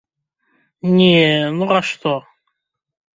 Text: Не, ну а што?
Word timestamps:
Не, 0.95 1.19
ну 1.59 1.67
а 1.81 1.83
што? 1.91 2.15